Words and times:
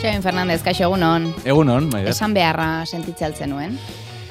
Xabin 0.00 0.22
Fernandez, 0.24 0.62
kaixo 0.64 0.86
egunon. 0.86 1.26
Egunon, 1.44 1.90
bai. 1.92 2.06
Esan 2.08 2.32
beharra 2.32 2.86
sentitze 2.88 3.26
altzen 3.26 3.50
nuen. 3.52 3.74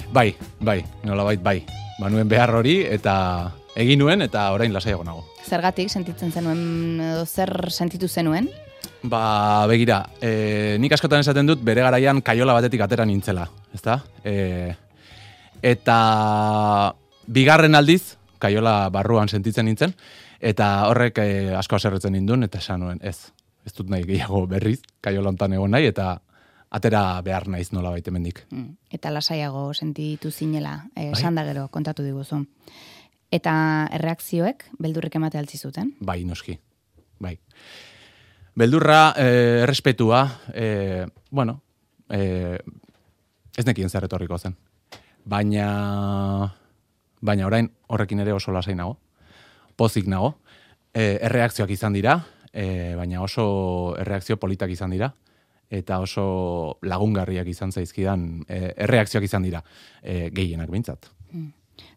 Bai, 0.09 0.31
bai, 0.65 0.79
nolabait 1.05 1.43
bai. 1.45 1.59
Banuen 2.01 2.25
behar 2.31 2.55
hori 2.57 2.79
eta 2.89 3.13
egin 3.78 4.02
nuen 4.02 4.26
eta 4.26 4.47
orain 4.55 4.74
lasaiago 4.74 5.05
nago. 5.05 5.21
Zergatik 5.46 5.94
sentitzen 5.94 6.34
zenuen 6.34 6.97
edo 7.12 7.21
zer 7.28 7.54
sentitu 7.70 8.10
zenuen? 8.10 8.50
Ba, 9.04 9.21
begira, 9.70 10.02
e, 10.18 10.78
nik 10.81 10.97
askotan 10.97 11.21
esaten 11.21 11.53
dut 11.53 11.62
bere 11.62 11.86
garaian 11.86 12.24
kaiola 12.26 12.58
batetik 12.58 12.81
atera 12.81 13.06
nintzela, 13.06 13.46
ezta? 13.78 14.01
E, 14.26 14.74
eta 15.62 15.99
bigarren 17.30 17.77
aldiz, 17.77 18.16
kaiola 18.41 18.80
barruan 18.90 19.30
sentitzen 19.30 19.70
nintzen, 19.70 19.94
eta 20.41 20.88
horrek 20.90 21.22
e, 21.22 21.34
asko 21.62 21.77
aserretzen 21.77 22.17
nindun, 22.17 22.49
eta 22.49 22.58
esan 22.58 22.81
nuen, 22.88 23.05
ez, 23.05 23.30
ez 23.66 23.73
dut 23.76 23.89
nahi 23.89 24.05
gehiago 24.07 24.45
berriz, 24.48 24.80
kaiola 25.02 25.30
hontan 25.30 25.53
egon 25.53 25.71
nahi, 25.71 25.89
eta 25.91 26.20
atera 26.70 27.21
behar 27.25 27.47
naiz 27.49 27.71
nola 27.73 27.91
baita 27.95 28.11
mendik. 28.13 28.43
Mm. 28.51 28.77
Eta 28.93 29.11
lasaiago 29.13 29.73
sentitu 29.73 30.31
zinela, 30.31 30.85
eh, 30.95 31.11
esan 31.11 31.35
da 31.35 31.45
gero, 31.47 31.67
kontatu 31.73 32.05
diguzu. 32.05 32.43
Eta 33.31 33.53
erreakzioek, 33.93 34.65
beldurrik 34.81 35.15
emate 35.15 35.37
altzi 35.37 35.57
zuten? 35.57 35.93
Bai, 36.01 36.23
noski, 36.25 36.57
bai. 37.20 37.37
Beldurra, 38.55 39.13
eh, 39.17 39.62
errespetua, 39.63 40.23
eh, 40.53 41.05
bueno, 41.31 41.62
eh, 42.09 42.57
ez 43.57 43.65
nekien 43.65 43.89
zer 43.89 44.03
etorriko 44.03 44.37
zen. 44.37 44.55
Baina, 45.26 46.55
baina 47.21 47.45
orain 47.45 47.70
horrekin 47.87 48.20
ere 48.20 48.34
oso 48.34 48.51
lasai 48.51 48.76
nago, 48.76 48.98
pozik 49.76 50.07
nago, 50.07 50.39
eh, 50.93 51.20
erreakzioak 51.21 51.70
izan 51.70 51.93
dira, 51.93 52.26
eh, 52.53 52.94
baina 52.98 53.21
oso 53.21 53.95
erreakzio 53.99 54.38
politak 54.38 54.71
izan 54.71 54.91
dira, 54.91 55.13
eta 55.70 55.99
oso 56.02 56.80
lagungarriak 56.81 57.48
izan 57.48 57.71
zaizkidan 57.71 58.43
eh, 58.48 58.73
erreakzioak 58.85 59.23
izan 59.23 59.43
dira, 59.46 59.63
eh, 60.01 60.29
gehienak 60.34 60.70
bintzat. 60.70 61.12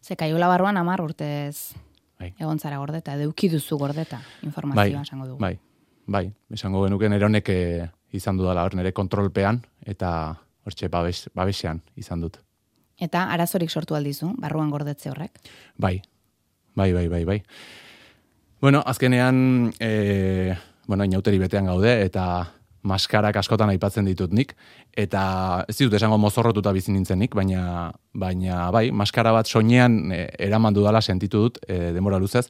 Ze 0.01 0.15
kaiola 0.15 0.47
barruan 0.47 0.77
amar 0.77 1.01
urtez 1.01 1.73
Bai. 2.19 2.33
egon 2.39 2.59
zara 2.59 2.77
gordeta, 2.77 3.15
eduki 3.15 3.49
duzu 3.49 3.77
gordeta 3.77 4.21
Bai, 4.21 4.47
informazioa 4.47 5.01
esango 5.01 5.27
dugu. 5.27 5.39
bai, 5.41 5.57
bai, 6.05 6.31
esango 6.51 6.83
genuke 6.85 7.09
nire 7.09 7.25
honek 7.25 7.49
eh, 7.49 7.89
izan 8.13 8.37
dudala 8.37 8.63
hor 8.63 8.75
nire 8.75 8.93
kontrolpean, 8.93 9.61
eta 9.85 10.37
hortxe 10.63 10.87
babes, 10.87 11.29
babesean 11.33 11.81
izan 11.97 12.21
dut. 12.21 12.37
Eta 13.01 13.25
arazorik 13.33 13.71
sortu 13.71 13.95
aldizu, 13.95 14.35
barruan 14.37 14.69
gordetze 14.69 15.09
horrek. 15.09 15.39
Bai, 15.77 16.01
bai, 16.75 16.93
bai, 16.93 17.07
bai, 17.09 17.23
bai. 17.25 17.39
Bueno, 18.63 18.81
azkenean, 18.85 19.73
e, 19.77 20.55
bueno, 20.87 21.03
inauteri 21.03 21.35
betean 21.35 21.65
gaude, 21.67 21.97
eta 22.05 22.45
maskarak 22.87 23.35
askotan 23.41 23.73
aipatzen 23.73 24.07
ditut 24.07 24.31
nik, 24.31 24.53
eta 24.95 25.23
ez 25.67 25.75
ditut 25.81 25.97
esango 25.99 26.15
mozorrotuta 26.15 26.71
bizi 26.71 26.95
nintzen 26.95 27.19
nik, 27.19 27.35
baina, 27.35 27.91
baina 28.15 28.69
bai, 28.71 28.85
maskara 28.95 29.33
bat 29.35 29.51
soinean 29.51 30.15
e, 30.15 30.21
eraman 30.47 30.79
dudala 30.79 31.01
sentitu 31.03 31.43
dut 31.43 31.59
e, 31.67 31.91
denbora 31.91 32.21
luzez, 32.23 32.45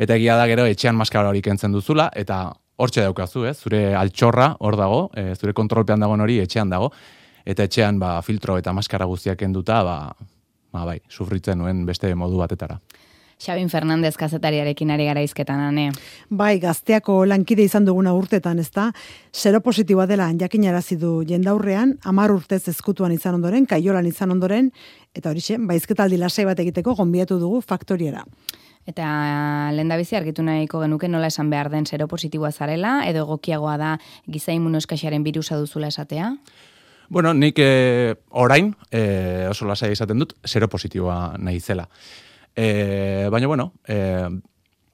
eta 0.00 0.16
egia 0.16 0.38
da 0.40 0.48
gero 0.48 0.64
etxean 0.64 0.96
maskara 0.96 1.28
hori 1.28 1.44
kentzen 1.44 1.76
duzula, 1.76 2.08
eta 2.16 2.40
hortxe 2.80 3.04
daukazu, 3.04 3.44
ez? 3.52 3.58
zure 3.60 3.84
altxorra 3.92 4.54
hor 4.58 4.80
dago, 4.80 5.04
e, 5.12 5.34
zure 5.36 5.52
kontrolpean 5.52 6.00
dagoen 6.00 6.24
hori 6.24 6.40
etxean 6.46 6.72
dago, 6.72 6.94
eta 7.44 7.68
etxean 7.68 8.00
ba, 8.00 8.16
filtro 8.24 8.56
eta 8.56 8.72
maskara 8.72 9.04
guztiak 9.04 9.44
kenduta, 9.44 9.84
ba, 9.84 9.98
ba 10.72 10.88
bai, 10.94 11.02
sufritzen 11.10 11.60
nuen 11.60 11.84
beste 11.84 12.14
modu 12.16 12.40
batetara. 12.40 12.80
Xabin 13.42 13.68
Fernandez 13.68 14.14
kazetariarekin 14.16 14.92
ari 14.94 15.08
gara 15.08 15.22
izketan, 15.24 15.58
ane. 15.58 15.88
Bai, 16.30 16.60
gazteako 16.62 17.24
lankide 17.26 17.64
izan 17.66 17.88
duguna 17.88 18.12
urtetan, 18.14 18.60
ezta? 18.62 18.90
Zero 19.34 19.60
positiboa 19.64 20.06
dela 20.06 20.28
jakinarazi 20.38 20.96
du 21.00 21.16
jendaurrean, 21.26 21.96
amar 22.06 22.30
urtez 22.30 22.62
ezkutuan 22.70 23.12
izan 23.12 23.40
ondoren, 23.40 23.66
kaiolan 23.66 24.06
izan 24.06 24.30
ondoren, 24.30 24.70
eta 25.14 25.32
horixe, 25.32 25.58
baizketaldi 25.58 26.20
lasai 26.22 26.46
bat 26.46 26.62
egiteko 26.62 26.94
gonbiatu 26.94 27.40
dugu 27.42 27.60
faktoriera. 27.66 28.22
Eta 28.86 29.06
lehen 29.74 29.90
da 29.90 29.98
bizi 29.98 30.16
argitu 30.18 30.42
nahiko 30.42 30.80
genuke 30.82 31.08
nola 31.10 31.28
esan 31.30 31.50
behar 31.50 31.70
den 31.70 31.86
zero 31.86 32.08
positiboa 32.10 32.50
zarela, 32.50 33.00
edo 33.06 33.26
egokiagoa 33.26 33.76
da 33.78 33.92
giza 34.26 34.54
imunoskaxaren 34.54 35.22
birusa 35.22 35.58
duzula 35.58 35.90
esatea? 35.90 36.32
Bueno, 37.12 37.34
nik 37.34 37.58
eh, 37.58 38.14
orain, 38.30 38.72
eh, 38.90 39.46
oso 39.50 39.66
lasai 39.66 39.92
izaten 39.92 40.22
dut, 40.22 40.34
zero 40.46 40.68
positiboa 40.68 41.36
nahi 41.38 41.60
zela. 41.60 41.88
E, 42.56 43.28
baina, 43.32 43.46
bueno, 43.46 43.72
e, 43.88 44.28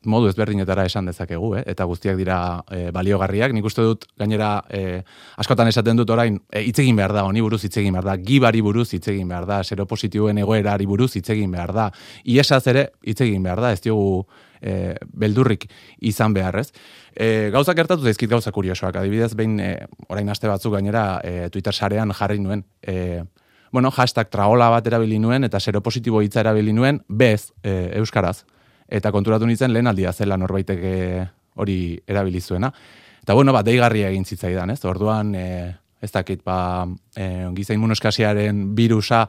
modu 0.08 0.28
ezberdinetara 0.30 0.84
esan 0.86 1.08
dezakegu, 1.10 1.52
eh? 1.58 1.62
eta 1.66 1.86
guztiak 1.88 2.16
dira 2.18 2.38
e, 2.70 2.88
baliogarriak. 2.94 3.52
Nik 3.54 3.66
uste 3.66 3.82
dut, 3.84 4.06
gainera, 4.18 4.50
e, 4.70 5.02
askotan 5.42 5.70
esaten 5.70 5.98
dut 5.98 6.10
orain, 6.14 6.38
e, 6.52 6.62
hitz 6.68 6.78
egin 6.78 6.98
behar 6.98 7.14
da, 7.16 7.24
honi 7.26 7.42
buruz 7.44 7.62
hitz 7.66 7.76
egin 7.82 7.96
behar 7.96 8.06
da, 8.06 8.16
gibari 8.30 8.62
buruz 8.64 8.88
hitz 8.94 9.06
egin 9.10 9.28
behar 9.28 9.48
da, 9.48 9.62
seropositiboen 9.66 10.38
egoerari 10.44 10.86
buruz 10.86 11.10
hitz 11.18 11.28
egin 11.34 11.50
behar 11.54 11.74
da, 11.74 11.88
iesaz 12.24 12.64
ere 12.70 12.88
hitz 13.02 13.20
egin 13.26 13.42
behar 13.42 13.62
da, 13.64 13.72
ez 13.74 13.82
diogu 13.82 14.22
e, 14.60 14.94
beldurrik 15.12 15.68
izan 15.98 16.36
beharrez. 16.36 16.70
E, 17.14 17.50
gauzak 17.54 17.76
gertatu 17.78 18.06
zaizkit 18.06 18.30
gauza 18.30 18.54
kuriosoak, 18.54 19.00
adibidez, 19.02 19.34
behin 19.38 19.58
e, 19.60 19.72
orain 20.08 20.30
aste 20.30 20.50
batzuk 20.50 20.78
gainera 20.78 21.20
e, 21.24 21.50
Twitter 21.50 21.74
sarean 21.74 22.14
jarri 22.14 22.38
nuen, 22.42 22.64
e, 22.86 23.24
bueno, 23.72 23.90
hashtag 23.90 24.30
traola 24.30 24.68
bat 24.70 24.86
erabili 24.86 25.18
nuen 25.18 25.44
eta 25.44 25.60
seropositibo 25.60 26.22
hitza 26.22 26.40
erabili 26.40 26.72
nuen 26.72 27.02
bez 27.08 27.52
e, 27.62 27.92
euskaraz. 27.98 28.44
Eta 28.88 29.12
konturatu 29.12 29.46
nintzen 29.46 29.72
lehen 29.72 29.86
aldia 29.86 30.12
zela 30.12 30.38
norbaitek 30.40 30.80
e, 30.82 31.26
hori 31.56 31.98
erabili 32.06 32.40
zuena. 32.40 32.72
Eta 33.22 33.34
bueno, 33.34 33.52
bat 33.52 33.66
deigarria 33.66 34.08
egin 34.08 34.24
zitzaidan, 34.24 34.70
ez? 34.70 34.84
Orduan, 34.88 35.34
e, 35.34 35.74
ez 36.00 36.12
dakit, 36.12 36.44
ba, 36.46 36.86
e, 37.16 37.48
giza 37.56 37.74
immunoskasiaren 37.76 38.70
virusa 38.76 39.26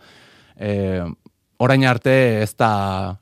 e, 0.55 1.01
orain 1.59 1.83
arte 1.83 2.13
ez 2.43 2.53
da 2.55 2.71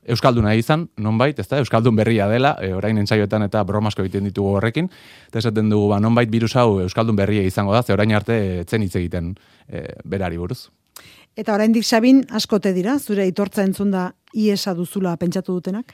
euskalduna 0.06 0.54
izan, 0.54 0.86
nonbait, 1.02 1.38
ez 1.42 1.48
da, 1.50 1.58
euskaldun 1.58 1.96
berria 1.98 2.28
dela, 2.30 2.54
e, 2.62 2.70
orain 2.76 2.98
entsaioetan 3.02 3.48
eta 3.48 3.64
bromasko 3.66 4.04
egiten 4.04 4.28
ditugu 4.30 4.54
horrekin, 4.60 4.90
eta 5.26 5.42
esaten 5.42 5.72
dugu, 5.72 5.88
ba, 5.90 5.98
nonbait 6.02 6.30
virus 6.30 6.54
hau 6.56 6.78
euskaldun 6.84 7.18
berria 7.18 7.42
izango 7.42 7.74
da, 7.74 7.82
ze 7.82 7.96
orain 7.96 8.14
arte 8.14 8.38
etzen 8.60 8.86
hitz 8.86 8.94
egiten 9.00 9.34
e, 9.66 9.88
berari 10.04 10.38
buruz. 10.38 10.68
Eta 11.38 11.54
oraindik 11.54 11.86
Sabin 11.86 12.24
askote 12.34 12.72
dira, 12.74 12.96
zure 12.98 13.22
itortza 13.28 13.62
entzun 13.62 13.92
da 13.94 14.08
iesa 14.34 14.72
duzula 14.74 15.12
pentsatu 15.20 15.54
dutenak? 15.54 15.92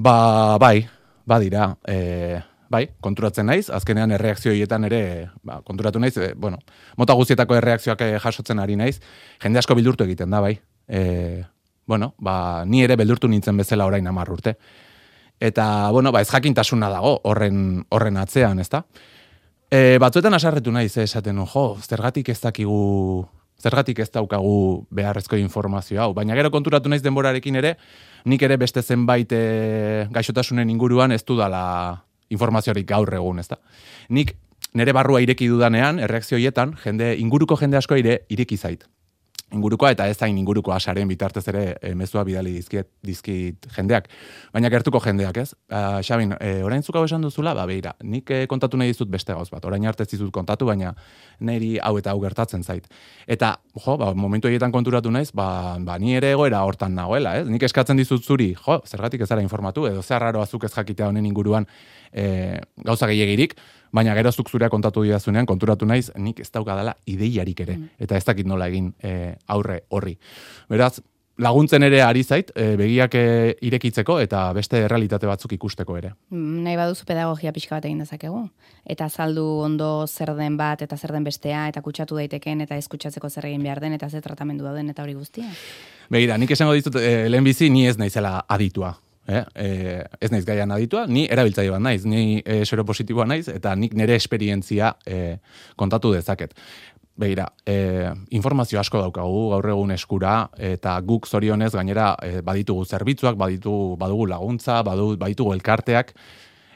Ba, 0.00 0.56
bai, 0.56 0.86
badira, 1.28 1.66
e, 1.84 2.38
bai, 2.72 2.86
konturatzen 3.04 3.50
naiz, 3.50 3.66
azkenean 3.68 4.14
erreakzioietan 4.16 4.88
ere, 4.88 5.02
ba, 5.44 5.58
konturatu 5.66 6.00
naiz, 6.00 6.14
e, 6.16 6.30
bueno, 6.32 6.62
mota 6.96 7.16
guztietako 7.18 7.58
erreakzioak 7.58 8.00
e, 8.06 8.14
jasotzen 8.22 8.62
ari 8.64 8.78
naiz, 8.80 8.94
jende 9.44 9.60
asko 9.60 9.76
bildurtu 9.76 10.06
egiten 10.06 10.32
da, 10.32 10.40
bai. 10.40 10.54
E, 10.88 11.02
bueno, 11.84 12.14
ba, 12.16 12.64
ni 12.64 12.80
ere 12.86 12.96
beldurtu 12.96 13.28
nintzen 13.28 13.60
bezala 13.60 13.84
orain 13.90 14.08
amar 14.08 14.32
urte. 14.32 14.56
Eta, 15.36 15.66
bueno, 15.92 16.14
ba, 16.16 16.24
ez 16.24 16.32
jakintasuna 16.32 16.88
dago 16.88 17.18
horren, 17.28 17.82
horren 17.92 18.16
atzean, 18.24 18.64
ezta? 18.64 18.86
E, 19.68 19.98
batzuetan 20.00 20.40
asarretu 20.40 20.72
naiz, 20.72 20.96
eh, 20.96 21.04
esaten, 21.04 21.44
jo, 21.44 21.68
zergatik 21.84 22.32
ez 22.32 22.40
dakigu 22.40 23.28
zergatik 23.62 24.02
ez 24.02 24.10
daukagu 24.10 24.86
beharrezko 24.90 25.38
informazio 25.38 26.02
hau. 26.02 26.12
Baina 26.14 26.36
gero 26.38 26.50
konturatu 26.50 26.90
naiz 26.90 27.02
denborarekin 27.04 27.58
ere, 27.62 27.76
nik 28.24 28.42
ere 28.42 28.58
beste 28.60 28.82
zenbait 28.82 29.32
e, 29.32 30.06
gaixotasunen 30.12 30.70
inguruan 30.70 31.12
ez 31.12 31.22
dudala 31.24 31.62
informaziorik 32.32 32.88
gaur 32.88 33.12
egun, 33.14 33.38
ezta. 33.42 33.60
Nik 34.08 34.34
nere 34.74 34.94
barrua 34.96 35.20
ireki 35.22 35.48
dudanean, 35.52 36.00
erreakzioietan, 36.02 36.76
jende, 36.84 37.14
inguruko 37.20 37.58
jende 37.60 37.78
asko 37.78 37.98
ire 38.00 38.22
ireki 38.32 38.56
zait. 38.56 38.86
Ingurukoa 39.52 39.90
eta 39.92 40.06
ez 40.08 40.16
zain 40.16 40.36
inguruko 40.40 40.72
asaren 40.72 41.08
bitartez 41.10 41.44
ere 41.52 41.64
e, 41.80 41.92
mezua 41.98 42.24
bidali 42.24 42.54
dizkiet, 42.56 42.88
dizkit 43.04 43.68
jendeak. 43.76 44.08
Baina 44.54 44.70
gertuko 44.72 45.00
jendeak, 45.04 45.42
ez? 45.42 45.52
Uh, 45.68 46.00
Xabin, 46.04 46.32
e, 46.40 46.62
orain 46.64 46.82
zuka 46.82 47.02
esan 47.04 47.24
duzula, 47.26 47.52
ba, 47.54 47.66
beira, 47.68 47.92
nik 48.02 48.30
e, 48.32 48.46
kontatu 48.48 48.80
nahi 48.80 48.94
dizut 48.94 49.10
beste 49.12 49.36
gauz 49.36 49.50
bat. 49.52 49.64
Orain 49.68 49.84
arte 49.86 50.06
ez 50.06 50.10
dizut 50.14 50.32
kontatu, 50.32 50.68
baina 50.70 50.94
niri 51.40 51.74
hau 51.82 51.92
eta 52.00 52.14
hau 52.14 52.22
gertatzen 52.22 52.64
zait. 52.64 52.88
Eta, 53.26 53.54
jo, 53.76 53.98
ba, 54.00 54.12
momentu 54.16 54.48
horietan 54.48 54.72
konturatu 54.72 55.12
naiz, 55.12 55.30
ba, 55.36 55.76
ba, 55.84 55.98
ni 56.00 56.16
ere 56.16 56.32
egoera 56.32 56.64
hortan 56.64 56.96
nagoela, 56.96 57.36
ez? 57.42 57.46
Nik 57.50 57.68
eskatzen 57.68 58.00
dizut 58.00 58.24
zuri, 58.24 58.52
jo, 58.56 58.80
zergatik 58.88 59.26
ez 59.26 59.28
zara 59.28 59.44
informatu, 59.44 59.84
edo 59.90 60.02
zer 60.02 60.22
raro 60.24 60.40
azuk 60.40 60.64
ez 60.64 60.72
jakitea 60.72 61.12
honen 61.12 61.28
inguruan 61.28 61.68
e, 62.12 62.60
gauza 62.84 63.08
gehiagirik, 63.10 63.56
baina 63.92 64.14
gero 64.14 64.32
zuk 64.32 64.50
zurea 64.50 64.70
kontatu 64.72 65.02
didazunean, 65.02 65.46
konturatu 65.46 65.86
naiz, 65.86 66.10
nik 66.16 66.40
ez 66.40 66.50
daukadala 66.50 66.96
ideiarik 67.06 67.60
ere, 67.60 67.78
eta 68.00 68.16
ez 68.16 68.24
dakit 68.24 68.46
nola 68.46 68.68
egin 68.72 68.92
e, 69.02 69.34
aurre 69.52 69.82
horri. 69.90 70.16
Beraz, 70.68 70.98
laguntzen 71.42 71.82
ere 71.82 72.02
ari 72.04 72.22
zait, 72.22 72.50
e, 72.56 72.74
begiak 72.76 73.14
e, 73.16 73.24
irekitzeko 73.68 74.18
eta 74.22 74.44
beste 74.56 74.82
realitate 74.88 75.28
batzuk 75.28 75.54
ikusteko 75.56 75.96
ere. 75.98 76.12
Mm, 76.30 76.62
Nahi 76.66 76.78
baduzu 76.78 77.06
pedagogia 77.08 77.52
pixka 77.52 77.76
bat 77.76 77.88
egin 77.88 78.02
dezakegu. 78.04 78.42
Eta 78.84 79.08
azaldu 79.10 79.44
ondo 79.64 80.06
zer 80.06 80.34
den 80.38 80.56
bat 80.60 80.82
eta 80.82 80.96
zer 80.96 81.14
den 81.16 81.24
bestea 81.24 81.66
eta 81.72 81.82
kutsatu 81.84 82.18
daiteken 82.20 82.66
eta 82.66 82.76
ez 82.76 82.88
kutsatzeko 82.88 83.30
zer 83.30 83.48
egin 83.50 83.62
behar 83.64 83.80
den 83.80 83.96
eta 83.98 84.10
ze 84.10 84.20
tratamendu 84.20 84.64
dauden 84.64 84.90
eta 84.90 85.02
hori 85.02 85.14
guztia. 85.14 85.48
Begira, 86.12 86.36
nik 86.38 86.50
esango 86.50 86.76
ditut, 86.76 87.00
e, 87.00 87.28
lehenbizi 87.28 87.70
ni 87.70 87.86
ez 87.88 87.96
naizela 87.98 88.42
aditua. 88.48 88.94
Eh? 89.32 89.42
E, 89.54 89.98
ez 90.20 90.30
naiz 90.32 90.44
gaian 90.48 90.70
aditua, 90.74 91.06
ni 91.06 91.26
erabiltzaile 91.30 91.74
bat 91.74 91.82
naiz, 91.82 92.04
ni 92.08 92.40
e, 92.44 92.62
seropositiboa 92.68 93.26
naiz, 93.28 93.46
eta 93.52 93.74
nik 93.78 93.96
nire 93.98 94.16
esperientzia 94.18 94.94
e, 95.06 95.38
kontatu 95.76 96.12
dezaket. 96.14 96.54
Begira, 97.22 97.46
e, 97.68 98.08
informazio 98.32 98.80
asko 98.80 99.02
daukagu 99.02 99.42
gaur 99.52 99.68
egun 99.74 99.92
eskura 99.92 100.36
eta 100.56 100.94
guk 101.04 101.28
zorionez 101.28 101.72
gainera 101.74 102.14
e, 102.24 102.40
baditugu 102.44 102.86
zerbitzuak, 102.88 103.36
baditu 103.36 103.96
badugu 104.00 104.30
laguntza, 104.32 104.80
badu, 104.86 105.12
baditugu 105.20 105.52
elkarteak 105.58 106.14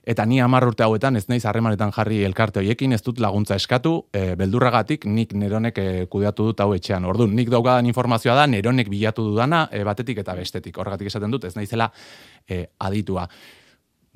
eta 0.07 0.25
ni 0.27 0.39
10 0.41 0.69
urte 0.69 0.87
hauetan 0.87 1.17
ez 1.19 1.25
naiz 1.29 1.43
harremanetan 1.45 1.93
jarri 1.93 2.23
elkarte 2.25 2.63
hoiekin, 2.63 2.95
ez 2.95 3.03
dut 3.03 3.19
laguntza 3.21 3.59
eskatu, 3.59 4.07
e, 4.15 4.37
beldurragatik 4.39 5.05
nik 5.11 5.35
neronek 5.35 5.79
e, 5.83 6.07
kudeatu 6.11 6.51
dut 6.53 6.63
hau 6.63 6.71
etxean. 6.77 7.05
Orduan, 7.05 7.35
nik 7.35 7.51
daukadan 7.51 7.91
informazioa 7.91 8.39
da 8.39 8.47
neronek 8.47 8.89
bilatu 8.93 9.27
dudana 9.33 9.67
e, 9.73 9.83
batetik 9.85 10.23
eta 10.23 10.39
bestetik. 10.39 10.79
Horregatik 10.79 11.11
esaten 11.11 11.35
dut 11.35 11.45
ez 11.45 11.57
naizela 11.59 11.91
e, 12.49 12.65
aditua. 12.79 13.27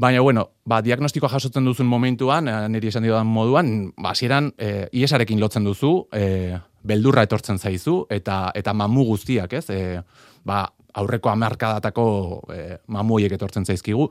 Baina, 0.01 0.23
bueno, 0.25 0.47
ba, 0.65 0.79
diagnostikoa 0.81 1.29
jasotzen 1.29 1.67
duzun 1.69 1.85
momentuan, 1.87 2.47
eh, 2.49 2.69
niri 2.73 2.89
esan 2.89 3.05
diodan 3.05 3.29
moduan, 3.29 3.91
ba, 4.01 4.15
hasieran 4.15 4.49
e, 4.57 4.87
iesarekin 4.97 5.41
lotzen 5.43 5.67
duzu, 5.67 6.07
e, 6.17 6.57
beldurra 6.89 7.27
etortzen 7.27 7.59
zaizu, 7.59 8.07
eta 8.09 8.39
eta 8.57 8.73
mamu 8.73 9.05
guztiak, 9.11 9.53
ez? 9.59 9.67
E, 9.69 10.01
ba, 10.49 10.63
aurreko 10.97 11.29
amarkadatako 11.35 12.07
e, 12.55 12.63
mamu 12.89 13.19
etortzen 13.27 13.69
zaizkigu, 13.69 14.09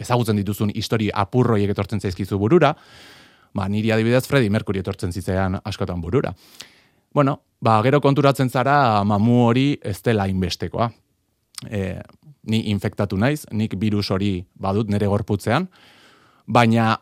ezagutzen 0.00 0.38
dituzun 0.40 0.72
histori 0.74 1.10
apurroiek 1.12 1.70
etortzen 1.74 2.00
zaizkizu 2.00 2.38
burura, 2.38 2.74
ba, 3.54 3.68
niri 3.68 3.92
adibidez 3.92 4.24
Freddy 4.28 4.50
Mercury 4.50 4.82
etortzen 4.82 5.12
zitzean 5.12 5.58
askotan 5.64 6.00
burura. 6.00 6.32
Bueno, 7.14 7.40
ba, 7.60 7.80
gero 7.82 8.00
konturatzen 8.00 8.50
zara 8.50 9.04
mamu 9.04 9.40
hori 9.48 9.66
ez 9.82 9.98
dela 10.06 10.28
inbestekoa. 10.30 10.90
E, 11.68 11.80
ni 12.50 12.62
infektatu 12.72 13.18
naiz, 13.20 13.44
nik 13.52 13.74
virus 13.80 14.08
hori 14.10 14.38
badut 14.54 14.88
nere 14.88 15.08
gorputzean, 15.10 15.66
baina 16.46 16.94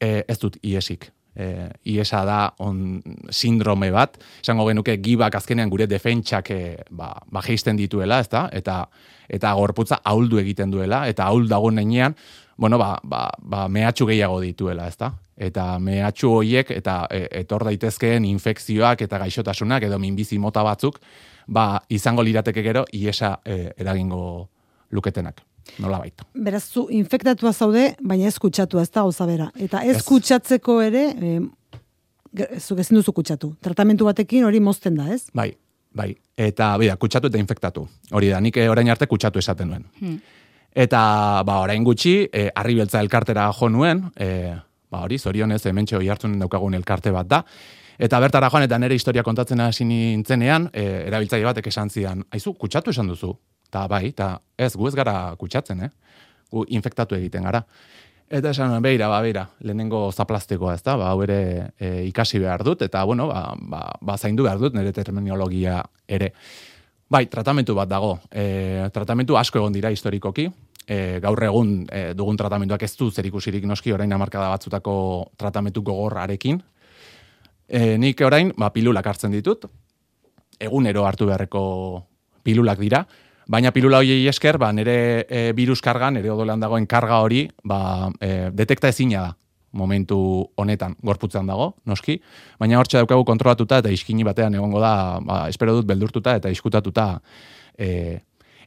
e, 0.00 0.24
ez 0.26 0.38
dut 0.40 0.56
iesik. 0.62 1.10
E, 1.34 1.68
iesa 1.90 2.20
da 2.24 2.38
on 2.62 3.02
sindrome 3.30 3.90
bat, 3.90 4.20
esango 4.38 4.68
genuke 4.68 4.94
gibak 5.02 5.34
azkenean 5.34 5.70
gure 5.72 5.88
defentsak 5.90 6.50
e, 6.54 6.60
ba, 6.90 7.10
ba 7.26 7.42
dituela, 7.76 8.20
ezta? 8.20 8.48
Eta, 8.52 8.88
eta 9.28 9.52
gorputza 9.54 10.00
ahuldu 10.04 10.38
egiten 10.38 10.70
duela, 10.70 11.08
eta 11.08 11.26
ahul 11.26 11.48
dago 11.48 11.70
nenean, 11.70 12.14
bueno, 12.56 12.78
ba, 12.78 13.00
ba, 13.02 13.30
ba 13.38 13.68
mehatxu 13.68 14.06
gehiago 14.06 14.40
dituela, 14.40 14.86
ezta? 14.86 15.12
Eta 15.36 15.78
mehatxu 15.78 16.30
hoiek 16.30 16.70
eta 16.70 17.06
e, 17.10 17.26
etor 17.40 17.64
daitezkeen 17.64 18.24
infekzioak 18.24 19.02
eta 19.02 19.18
gaixotasunak 19.18 19.82
edo 19.82 19.98
minbizi 19.98 20.38
mota 20.38 20.62
batzuk, 20.62 21.00
ba, 21.46 21.82
izango 21.88 22.22
lirateke 22.22 22.62
gero 22.62 22.84
iesa 22.92 23.40
e, 23.44 23.72
eragingo 23.76 24.48
luketenak. 24.90 25.42
Nola 25.82 25.98
baita. 25.98 26.26
Beraz, 26.34 26.64
zu 26.70 26.86
infektatua 26.92 27.52
zaude, 27.52 27.94
baina 28.02 28.28
ez 28.28 28.38
kutsatu, 28.38 28.78
ez 28.82 28.90
da 28.90 29.02
gauza 29.02 29.26
bera. 29.26 29.50
Eta 29.58 29.82
ez, 29.84 30.02
kutsatzeko 30.06 30.80
ere, 30.84 31.04
e, 31.18 31.38
zu 32.60 32.76
gezin 32.76 32.98
duzu 32.98 33.14
kutsatu. 33.16 33.54
Tratamentu 33.62 34.06
batekin 34.08 34.44
hori 34.44 34.60
mozten 34.60 34.96
da, 34.98 35.08
ez? 35.14 35.24
Bai, 35.34 35.50
bai. 35.94 36.12
Eta, 36.36 36.74
bida, 36.78 36.96
kutsatu 37.00 37.30
eta 37.30 37.40
infektatu. 37.40 37.86
Hori 38.12 38.30
da, 38.32 38.40
nik 38.44 38.58
orain 38.68 38.90
arte 38.90 39.08
kutsatu 39.10 39.42
esaten 39.42 39.72
duen. 39.74 39.86
Hmm. 40.00 40.18
Eta, 40.74 41.00
ba, 41.46 41.60
orain 41.62 41.84
gutxi, 41.86 42.16
e, 42.32 42.48
arri 42.54 42.74
beltza 42.80 43.02
elkartera 43.02 43.46
jo 43.54 43.70
nuen, 43.70 44.04
e, 44.18 44.52
ba, 44.90 45.04
hori, 45.06 45.18
zorionez, 45.18 45.62
hemen 45.70 45.86
txeo 45.86 46.02
jartzen 46.02 46.38
daukagun 46.42 46.74
elkarte 46.74 47.14
bat 47.14 47.30
da. 47.30 47.42
Eta 47.98 48.18
bertara 48.18 48.48
joan 48.50 48.66
eta 48.66 48.78
nere 48.82 48.96
historia 48.98 49.22
kontatzen 49.22 49.62
hasi 49.62 49.86
nintzenean, 49.86 50.68
e, 50.72 50.84
erabiltzaile 51.06 51.46
batek 51.46 51.70
esan 51.70 51.90
zidan, 51.90 52.24
aizu, 52.34 52.56
kutsatu 52.58 52.90
esan 52.90 53.12
duzu, 53.12 53.36
Ta 53.74 53.88
bai, 53.90 54.12
ta 54.14 54.36
ez 54.54 54.72
gu 54.78 54.86
ez 54.86 54.94
gara 54.94 55.34
kutsatzen, 55.38 55.82
eh? 55.88 55.90
Gu 56.54 56.62
infektatu 56.78 57.18
egiten 57.18 57.46
gara. 57.48 57.64
Eta 58.34 58.52
esan, 58.54 58.72
beira, 58.82 59.08
ba, 59.10 59.18
beira, 59.22 59.42
lehenengo 59.66 60.06
zaplastikoa 60.12 60.76
ez 60.78 60.82
da, 60.86 60.94
ba, 60.96 61.10
ere 61.26 61.38
e, 61.76 61.88
ikasi 62.08 62.38
behar 62.40 62.62
dut, 62.64 62.84
eta, 62.86 63.02
bueno, 63.04 63.26
ba, 63.28 63.42
ba, 63.58 63.82
ba, 64.00 64.16
zaindu 64.16 64.46
behar 64.46 64.62
dut, 64.62 64.76
nire 64.78 64.94
terminologia 64.96 65.82
ere. 66.08 66.30
Bai, 67.10 67.26
tratamentu 67.30 67.76
bat 67.76 67.90
dago. 67.90 68.14
E, 68.30 68.86
tratamentu 68.94 69.36
asko 69.36 69.60
egon 69.60 69.74
dira 69.76 69.90
historikoki, 69.92 70.46
e, 70.86 71.18
gaur 71.20 71.42
egun 71.44 71.74
e, 71.92 72.06
dugun 72.16 72.38
tratamentuak 72.40 72.86
ez 72.86 72.94
du 72.96 73.10
zer 73.10 73.28
ikusirik 73.28 73.66
noski 73.68 73.92
orain 73.92 74.12
amarkada 74.16 74.48
batzutako 74.54 74.96
tratamentu 75.36 75.82
gogorrarekin. 75.84 76.62
E, 77.68 77.98
nik 78.00 78.24
orain, 78.24 78.54
ba, 78.56 78.72
pilulak 78.72 79.12
hartzen 79.12 79.36
ditut, 79.36 79.68
egunero 80.58 81.04
hartu 81.04 81.28
beharreko 81.28 81.62
pilulak 82.44 82.80
dira, 82.80 83.04
Baina 83.48 83.72
pilula 83.72 84.00
hoiei 84.00 84.26
esker, 84.28 84.58
ba, 84.58 84.72
nire 84.72 85.26
e, 85.28 85.52
virus 85.56 85.80
karga, 85.84 86.10
nire 86.10 86.30
odolean 86.32 86.60
dagoen 86.60 86.86
karga 86.88 87.20
hori, 87.20 87.44
ba, 87.64 88.10
e, 88.20 88.50
detekta 88.52 88.88
ezina 88.88 89.28
da 89.28 89.32
momentu 89.74 90.16
honetan 90.56 90.94
gorputzean 91.02 91.48
dago, 91.50 91.72
noski, 91.90 92.16
baina 92.60 92.78
hortxe 92.78 93.00
daukagu 93.00 93.24
kontrolatuta 93.26 93.80
eta 93.82 93.90
iskini 93.92 94.24
batean 94.26 94.54
egongo 94.54 94.80
da, 94.80 94.94
ba, 95.20 95.40
espero 95.50 95.74
dut 95.74 95.88
beldurtuta 95.90 96.36
eta 96.38 96.52
iskutatuta 96.54 97.08
e, 97.76 97.88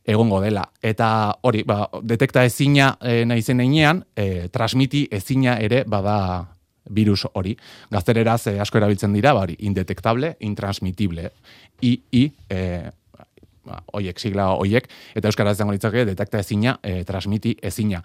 egongo 0.07 0.41
dela. 0.43 0.65
Eta 0.83 1.09
hori, 1.47 1.63
ba, 1.67 1.85
detekta 2.03 2.43
ezina 2.47 2.93
e, 3.01 3.23
nahi 3.27 3.41
zen 3.41 3.63
einean, 3.63 4.03
e, 4.15 4.47
transmiti 4.53 5.07
ezina 5.11 5.57
ere 5.63 5.83
bada 5.87 6.19
virus 6.91 7.25
hori. 7.33 7.55
Gaztereraz 7.91 8.45
e, 8.51 8.57
asko 8.63 8.79
erabiltzen 8.79 9.15
dira, 9.15 9.33
ba, 9.35 9.47
hori, 9.47 9.57
indetektable, 9.67 10.35
intransmitible. 10.47 11.31
I, 11.87 11.97
i, 12.15 12.23
e, 12.51 12.61
ba, 13.67 13.83
oiek, 13.99 14.19
sigla 14.19 14.49
oiek, 14.55 14.87
eta 15.15 15.29
euskara 15.29 15.51
ez 15.51 15.59
litzake 15.59 16.05
detekta 16.07 16.39
ezina, 16.39 16.77
e, 16.83 17.03
transmiti 17.03 17.55
ezina. 17.61 18.01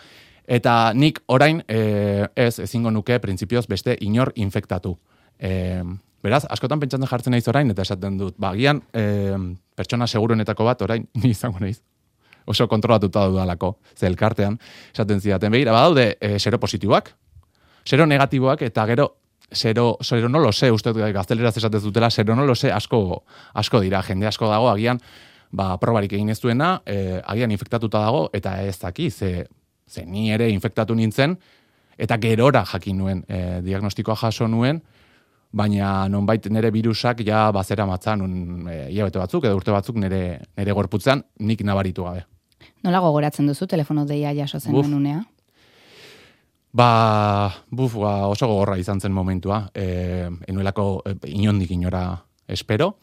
Eta 0.47 0.93
nik 0.95 1.23
orain 1.31 1.63
e, 1.69 2.27
ez 2.37 2.59
ezingo 2.61 2.91
nuke 2.91 3.19
printzipioz 3.23 3.67
beste 3.71 3.97
inor 4.01 4.33
infektatu. 4.35 4.97
E, 5.39 5.83
beraz, 6.23 6.45
askotan 6.51 6.83
pentsatzen 6.83 7.09
jartzen 7.09 7.35
naiz 7.35 7.47
orain, 7.49 7.71
eta 7.71 7.87
esaten 7.87 8.19
dut, 8.19 8.37
ba, 8.39 8.53
gian, 8.59 8.83
e, 8.95 9.39
pertsona 9.79 10.07
seguruenetako 10.07 10.67
bat 10.67 10.83
orain, 10.83 11.07
ni 11.23 11.33
izango 11.35 11.63
naiz, 11.63 11.79
oso 12.47 12.67
kontrolatuta 12.69 13.27
dudalako, 13.31 13.77
ze 13.95 14.07
elkartean, 14.11 14.59
esaten 14.93 15.21
zidaten, 15.21 15.53
behira, 15.55 15.75
badaude 15.75 16.17
e, 16.21 16.39
sero 16.39 16.59
positiboak, 16.61 17.13
sero 17.85 18.07
negatiboak, 18.07 18.63
eta 18.71 18.87
gero 18.91 19.13
Zero, 19.55 19.99
zero 20.01 20.31
no 20.31 20.39
lo 20.39 20.51
sé, 20.51 20.71
uste 20.73 20.95
gazteleraz 21.13 21.59
esatez 21.59 21.83
dutela, 21.83 22.09
zero 22.11 22.35
no 22.35 22.47
lo 22.47 22.55
sé, 22.55 22.71
asko, 22.73 23.23
asko 23.53 23.81
dira, 23.81 24.01
jende 24.03 24.27
asko 24.27 24.49
dago, 24.49 24.71
agian, 24.71 24.97
ba, 25.53 25.77
probarik 25.81 26.15
egin 26.17 26.33
ez 26.33 26.41
duena, 26.41 26.81
e, 26.87 27.21
agian 27.29 27.53
infektatuta 27.53 28.01
dago, 28.07 28.25
eta 28.35 28.57
ez 28.65 28.79
daki, 28.81 29.11
ze, 29.11 29.47
ze 29.87 30.05
ni 30.07 30.31
ere 30.33 30.49
infektatu 30.51 30.97
nintzen, 30.97 31.37
eta 31.99 32.19
gerora 32.19 32.65
jakin 32.67 32.99
nuen, 32.99 33.25
e, 33.29 33.61
diagnostikoa 33.65 34.17
jaso 34.25 34.49
nuen, 34.49 34.81
baina 35.53 36.09
nonbait 36.09 36.49
nire 36.49 36.71
virusak 36.73 37.21
ja 37.27 37.51
bazera 37.53 37.87
matzan, 37.87 38.23
un, 38.25 38.69
e, 38.73 38.89
batzuk, 39.19 39.45
edo 39.45 39.57
urte 39.57 39.71
batzuk 39.71 40.01
nire, 40.01 40.41
nire 40.57 40.73
gorputzen, 40.73 41.23
nik 41.41 41.61
nabaritu 41.61 42.09
gabe. 42.09 42.25
Nola 42.83 43.01
gogoratzen 43.01 43.47
duzu 43.47 43.67
telefono 43.67 44.07
deia 44.07 44.33
jaso 44.35 44.59
zen 44.59 44.75
unea? 44.75 45.23
Ba, 46.73 47.53
buf, 47.69 47.99
ba, 48.01 48.27
oso 48.33 48.49
gogorra 48.49 48.79
izan 48.79 49.01
zen 49.01 49.13
momentua, 49.13 49.67
e, 49.75 50.31
enuelako 50.49 51.03
e, 51.05 51.17
inondik 51.29 51.71
inora 51.71 52.07
espero 52.49 52.97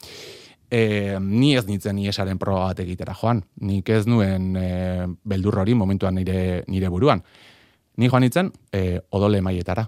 e, 0.69 1.17
ni 1.19 1.55
ez 1.57 1.65
nintzen 1.67 1.95
ni 1.95 2.07
esaren 2.07 2.39
proba 2.39 2.69
bat 2.69 2.79
egitera 2.83 3.15
joan. 3.17 3.41
Nik 3.65 3.89
ez 3.89 4.05
nuen 4.07 4.53
e, 4.57 5.07
beldur 5.25 5.59
hori 5.63 5.75
momentuan 5.75 6.15
nire, 6.15 6.63
nire 6.67 6.89
buruan. 6.89 7.23
Ni 7.97 8.09
joan 8.09 8.23
nintzen 8.23 8.51
e, 8.71 8.99
odole 9.11 9.41
maietara, 9.41 9.87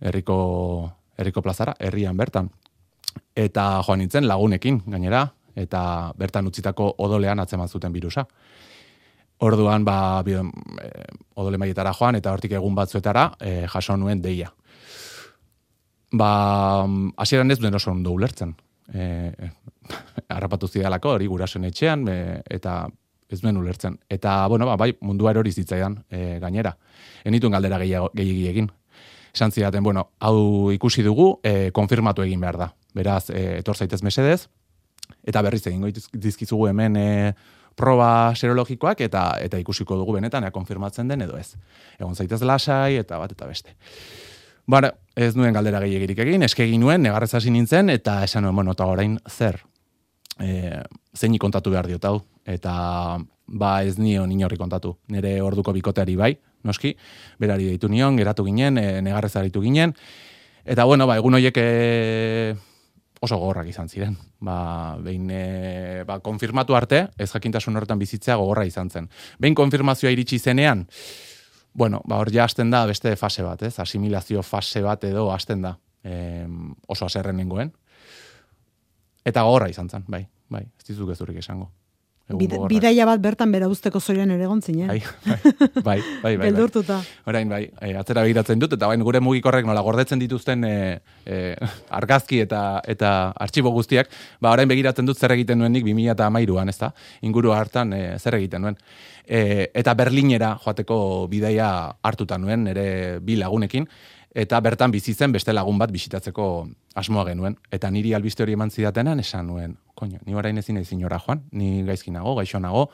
herriko, 0.00 0.38
herriko 1.18 1.42
plazara, 1.42 1.74
herrian 1.78 2.16
bertan. 2.16 2.50
Eta 3.34 3.82
joan 3.86 4.00
nintzen 4.04 4.28
lagunekin, 4.28 4.82
gainera, 4.86 5.26
eta 5.58 5.82
bertan 6.16 6.46
utzitako 6.46 6.94
odolean 6.98 7.42
atzeman 7.42 7.68
zuten 7.68 7.92
birusa. 7.92 8.24
Orduan, 9.40 9.84
ba, 9.84 10.22
bi, 10.22 10.36
e, 10.36 11.04
odole 11.40 11.58
maietara 11.58 11.92
joan, 11.96 12.20
eta 12.20 12.32
hortik 12.32 12.54
egun 12.56 12.74
batzuetara 12.76 13.30
e, 13.40 13.66
jaso 13.72 13.96
nuen 13.96 14.22
deia. 14.22 14.52
Ba, 16.10 16.32
hasieran 17.22 17.50
ez 17.50 17.60
duen 17.60 17.74
oso 17.74 17.90
ondo 17.92 18.10
ulertzen 18.10 18.56
e, 18.94 19.32
harrapatu 20.40 20.68
zidalako, 20.68 21.14
hori 21.18 21.28
gurasoen 21.30 21.68
etxean, 21.68 22.08
eta 22.50 22.80
ez 23.30 23.40
duen 23.40 23.56
ulertzen. 23.56 23.98
Eta, 24.10 24.46
bueno, 24.48 24.66
ba, 24.66 24.76
bai, 24.76 24.92
mundua 25.00 25.30
erori 25.34 25.52
zitzaidan 25.52 26.00
e, 26.10 26.38
gainera. 26.42 26.74
Enituen 27.24 27.54
galdera 27.54 27.78
gehiagi 27.82 28.48
egin. 28.50 28.70
Esan 29.34 29.52
zidaten, 29.54 29.82
bueno, 29.86 30.08
hau 30.18 30.70
ikusi 30.74 31.04
dugu, 31.06 31.32
e, 31.44 31.70
konfirmatu 31.72 32.24
egin 32.26 32.40
behar 32.42 32.58
da. 32.58 32.72
Beraz, 32.94 33.30
e, 33.30 33.60
etor 33.60 33.78
zaitez 33.78 34.02
mesedez, 34.02 34.48
eta 35.26 35.42
berriz 35.46 35.62
egin 35.70 35.86
dizkizugu 36.12 36.66
hemen 36.70 36.96
e, 36.98 37.10
proba 37.78 38.34
serologikoak, 38.34 39.04
eta 39.06 39.24
eta 39.40 39.60
ikusiko 39.62 39.96
dugu 40.00 40.18
benetan, 40.18 40.44
ea 40.44 40.50
konfirmatzen 40.54 41.08
den 41.08 41.22
edo 41.28 41.38
ez. 41.38 41.54
Egon 42.00 42.16
zaitez 42.16 42.42
lasai, 42.42 42.96
eta 43.04 43.20
bat 43.22 43.32
eta 43.32 43.46
beste. 43.46 43.76
Bara, 44.70 44.90
ez 45.16 45.34
nuen 45.38 45.54
galdera 45.54 45.80
gehiagirik 45.82 46.18
egin, 46.26 46.42
eske 46.46 46.66
egin 46.66 46.82
nuen, 46.82 47.02
negarrez 47.02 47.32
hasi 47.34 47.50
nintzen, 47.50 47.90
eta 47.90 48.20
esan 48.26 48.44
nuen, 48.46 48.58
bueno, 48.58 48.74
eta 48.76 48.86
orain 48.86 49.16
zer, 49.30 49.62
e, 50.40 50.82
zein 51.16 51.36
kontatu 51.38 51.70
behar 51.70 51.86
diot 51.86 52.04
hau, 52.04 52.20
eta 52.44 53.18
ba 53.46 53.82
ez 53.84 53.98
nion 53.98 54.30
inorri 54.32 54.58
kontatu. 54.58 54.96
Nire 55.08 55.40
orduko 55.42 55.72
bikoteari 55.76 56.16
bai, 56.16 56.32
noski, 56.64 56.94
berari 57.38 57.66
deitu 57.70 57.88
nion, 57.88 58.16
geratu 58.16 58.44
ginen, 58.46 58.78
e, 58.78 59.00
negarrez 59.02 59.34
aritu 59.36 59.62
ginen, 59.62 59.94
eta 60.64 60.84
bueno, 60.84 61.06
ba, 61.06 61.16
egun 61.20 61.38
horiek 61.38 61.56
e, 61.58 62.54
oso 63.20 63.36
gogorrak 63.36 63.68
izan 63.68 63.88
ziren. 63.88 64.16
Ba, 64.40 64.96
behin, 65.02 65.28
e, 65.30 66.04
ba, 66.08 66.20
konfirmatu 66.24 66.76
arte, 66.76 67.08
ez 67.18 67.30
jakintasun 67.32 67.76
horretan 67.76 68.00
bizitzea 68.00 68.38
gogorra 68.40 68.64
izan 68.68 68.90
zen. 68.90 69.10
Behin 69.38 69.58
konfirmazioa 69.58 70.12
iritsi 70.14 70.38
zenean, 70.38 70.86
bueno, 71.72 72.00
ba, 72.04 72.18
hor 72.18 72.32
ja 72.32 72.44
hasten 72.44 72.70
da 72.70 72.84
beste 72.86 73.14
fase 73.16 73.44
bat, 73.46 73.62
ez? 73.62 73.78
Asimilazio 73.78 74.42
fase 74.42 74.82
bat 74.82 75.04
edo 75.04 75.30
hasten 75.32 75.62
da. 75.62 75.76
E, 76.02 76.46
oso 76.88 77.06
aserren 77.06 77.36
nengoen. 77.36 77.74
Eta 79.24 79.44
gogorra 79.46 79.68
izan 79.68 79.90
zen, 79.90 80.04
bai, 80.08 80.26
bai, 80.48 80.64
ez 80.78 80.86
dizuk 80.86 81.10
ez 81.12 81.20
esango. 81.36 81.70
Bid, 82.38 82.52
bidaia 82.70 83.04
bat 83.08 83.18
bertan 83.22 83.50
bera 83.50 83.66
usteko 83.70 83.98
zoian 84.00 84.30
ere 84.30 84.46
gontzin, 84.46 84.84
eh? 84.84 84.86
Bai, 84.86 85.00
bai, 85.24 85.38
bai, 85.58 85.82
bai. 85.82 86.02
bai, 86.22 86.32
bai. 86.36 86.44
Beldurtuta. 86.44 87.00
Orain, 87.26 87.48
bai, 87.50 87.64
e, 87.82 87.90
atzera 87.98 88.22
begiratzen 88.26 88.60
dut, 88.62 88.76
eta 88.76 88.90
bain 88.90 89.02
gure 89.02 89.22
mugikorrek 89.24 89.66
nola 89.66 89.82
gordetzen 89.82 90.20
dituzten 90.22 90.62
e, 90.68 90.74
e, 91.26 91.40
argazki 91.98 92.42
eta 92.44 92.62
eta 92.90 93.12
artxibo 93.34 93.72
guztiak, 93.74 94.12
ba, 94.38 94.52
orain 94.54 94.70
begiratzen 94.70 95.08
dut 95.08 95.18
zer 95.18 95.34
egiten 95.34 95.58
nuen 95.58 95.74
nik 95.74 95.86
2000 95.88 96.14
eta 96.14 96.30
amairuan, 96.30 96.70
ez 96.70 96.78
da? 96.78 96.92
Inguru 97.26 97.54
hartan 97.56 97.96
e, 97.96 98.04
zer 98.18 98.38
egiten 98.38 98.62
nuen. 98.66 98.78
E, 99.26 99.66
eta 99.74 99.94
Berlinera 99.98 100.54
joateko 100.62 101.26
bidaia 101.30 101.72
hartuta 102.06 102.38
nuen, 102.38 102.68
nire 102.70 103.18
bi 103.26 103.40
lagunekin, 103.42 103.90
eta 104.34 104.60
bertan 104.60 104.90
bizi 104.90 105.14
zen 105.14 105.32
beste 105.32 105.52
lagun 105.52 105.78
bat 105.78 105.90
bisitatzeko 105.90 106.68
asmoa 106.94 107.24
genuen. 107.28 107.56
Eta 107.72 107.90
niri 107.90 108.14
albiste 108.14 108.44
hori 108.44 108.54
eman 108.54 108.70
zidatenan 108.70 109.20
esan 109.20 109.46
nuen, 109.46 109.76
koño, 109.94 110.20
ni 110.26 110.34
orain 110.34 110.58
ezin 110.58 110.78
ezin 110.78 111.04
ora 111.04 111.18
joan, 111.18 111.42
ni 111.52 111.82
gaizki 111.86 112.10
nago, 112.10 112.34
gaixo 112.38 112.60
nago, 112.60 112.88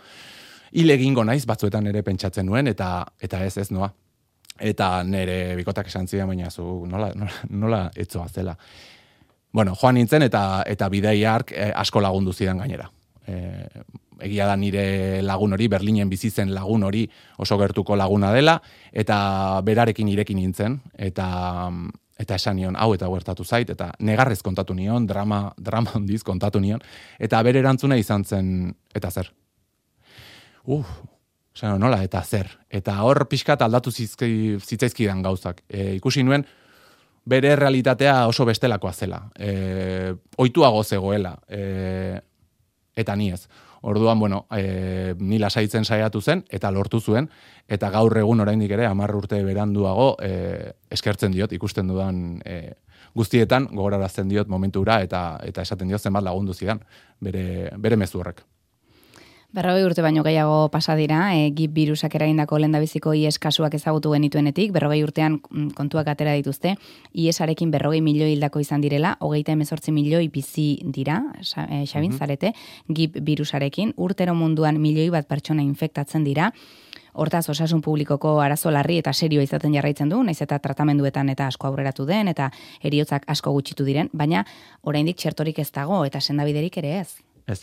hile 0.72 0.94
egingo 0.94 1.24
naiz 1.24 1.44
batzuetan 1.46 1.86
ere 1.86 2.02
pentsatzen 2.02 2.46
nuen, 2.46 2.68
eta 2.68 3.06
eta 3.20 3.44
ez 3.44 3.56
ez 3.58 3.70
noa. 3.70 3.92
Eta 4.58 5.02
nire 5.04 5.54
bikotak 5.56 5.86
esan 5.86 6.08
zidan, 6.08 6.28
baina 6.28 6.50
zu 6.50 6.86
nola, 6.88 7.12
nola, 7.14 7.32
nola 7.50 7.80
etzoa 7.94 8.28
zela. 8.28 8.56
Bueno, 9.52 9.74
joan 9.74 9.94
nintzen 9.96 10.22
eta 10.22 10.62
eta 10.66 10.88
bidei 10.88 11.22
hark 11.24 11.52
eh, 11.52 11.72
asko 11.74 12.00
lagundu 12.00 12.32
zidan 12.32 12.58
gainera. 12.58 12.90
Eh, 13.26 13.82
egia 14.20 14.46
da 14.46 14.56
nire 14.56 15.22
lagun 15.22 15.52
hori, 15.56 15.68
Berlinen 15.68 16.10
bizi 16.10 16.30
zen 16.30 16.54
lagun 16.54 16.84
hori 16.86 17.04
oso 17.38 17.58
gertuko 17.58 17.96
laguna 17.96 18.32
dela, 18.32 18.60
eta 18.92 19.60
berarekin 19.64 20.08
irekin 20.08 20.40
nintzen, 20.40 20.80
eta 20.96 21.70
eta 22.16 22.36
esan 22.40 22.56
nion, 22.56 22.76
hau 22.80 22.94
eta 22.96 23.08
huertatu 23.12 23.44
zait, 23.44 23.70
eta 23.70 23.90
negarrez 24.00 24.40
kontatu 24.42 24.74
nion, 24.74 25.06
drama, 25.06 25.50
drama 25.58 25.92
handiz 25.98 26.22
kontatu 26.24 26.60
nion, 26.60 26.80
eta 27.18 27.42
bere 27.44 27.60
erantzuna 27.60 27.98
izan 28.00 28.24
zen, 28.24 28.72
eta 28.96 29.10
zer? 29.10 29.28
Uf, 30.64 30.86
esan 31.54 31.76
nola, 31.80 32.00
eta 32.04 32.22
zer? 32.24 32.48
Eta 32.72 32.96
hor 33.04 33.26
pixkat 33.28 33.62
aldatu 33.62 33.92
zitzaizkidan 33.92 35.20
gauzak. 35.22 35.62
E, 35.68 35.92
ikusi 36.00 36.24
nuen, 36.24 36.46
bere 37.26 37.54
realitatea 37.56 38.16
oso 38.30 38.46
bestelakoa 38.48 38.92
zela. 38.92 39.20
E, 39.38 40.14
oituago 40.38 40.82
zegoela. 40.84 41.36
E, 41.48 42.20
eta 42.96 43.16
ni 43.16 43.30
ez. 43.34 43.46
Orduan, 43.86 44.18
bueno, 44.18 44.46
e, 44.50 45.14
ni 45.22 45.38
lasaitzen 45.38 45.84
saiatu 45.86 46.18
zen, 46.20 46.40
eta 46.50 46.72
lortu 46.74 46.98
zuen, 46.98 47.28
eta 47.70 47.86
gaur 47.94 48.18
egun 48.18 48.42
oraindik 48.42 48.72
ere, 48.74 48.82
amar 48.88 49.14
urte 49.14 49.38
beranduago, 49.46 50.08
e, 50.26 50.72
eskertzen 50.90 51.30
diot, 51.30 51.54
ikusten 51.54 51.86
dudan 51.86 52.18
e, 52.42 52.74
guztietan, 53.14 53.68
gogorarazten 53.70 54.26
diot 54.26 54.50
momentura, 54.50 54.98
eta 55.06 55.38
eta 55.46 55.62
esaten 55.62 55.86
diot 55.86 56.02
zenbat 56.02 56.26
lagundu 56.26 56.58
zidan, 56.58 56.82
bere, 57.22 57.46
bere 57.78 58.02
mezu 58.02 58.18
horrek. 58.24 58.42
Berrogei 59.54 59.84
urte 59.86 60.02
baino 60.02 60.24
gehiago 60.26 60.68
pasa 60.74 60.96
dira, 60.98 61.20
e, 61.36 61.50
gip 61.54 61.72
virusak 61.72 62.14
eragindako 62.18 62.58
lendabiziko 62.58 63.12
IES 63.14 63.38
kasuak 63.38 63.76
ezagutu 63.78 64.10
genituenetik, 64.12 64.72
berrogei 64.74 65.04
urtean 65.04 65.38
mm, 65.38 65.68
kontuak 65.78 66.08
atera 66.10 66.34
dituzte, 66.34 66.74
IESarekin 67.14 67.70
berrogei 67.70 68.02
milioi 68.02 68.32
hildako 68.34 68.60
izan 68.60 68.82
direla, 68.82 69.14
hogeita 69.20 69.54
emezortzi 69.54 69.94
milioi 69.94 70.26
bizi 70.28 70.66
dira, 70.82 71.22
e, 71.38 71.84
xabin, 71.86 72.12
mm 72.12 72.16
zarete, 72.16 72.52
gip 72.88 73.18
virusarekin, 73.20 73.92
urtero 73.96 74.34
munduan 74.34 74.80
milioi 74.80 75.10
bat 75.14 75.28
pertsona 75.28 75.62
infektatzen 75.62 76.24
dira, 76.24 76.50
Hortaz, 77.16 77.46
osasun 77.48 77.80
publikoko 77.80 78.34
arazo 78.44 78.68
larri 78.70 78.98
eta 79.00 79.14
serio 79.16 79.40
izaten 79.40 79.72
jarraitzen 79.72 80.10
du, 80.12 80.18
naiz 80.22 80.36
eta 80.44 80.58
tratamenduetan 80.60 81.30
eta 81.32 81.46
asko 81.48 81.70
aurreratu 81.70 82.04
den, 82.04 82.28
eta 82.28 82.50
eriotzak 82.84 83.24
asko 83.32 83.54
gutxitu 83.56 83.86
diren, 83.88 84.10
baina 84.12 84.44
oraindik 84.82 85.16
txertorik 85.16 85.62
ez 85.64 85.70
dago, 85.72 86.02
eta 86.04 86.20
sendabiderik 86.20 86.76
ere 86.82 86.92
ez. 86.98 87.08
Ez, 87.48 87.62